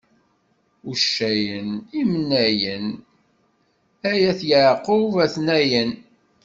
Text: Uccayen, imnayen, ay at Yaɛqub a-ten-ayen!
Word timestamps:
Uccayen, 0.89 1.69
imnayen, 2.01 2.85
ay 4.09 4.21
at 4.31 4.41
Yaɛqub 4.49 5.13
a-ten-ayen! 5.23 5.91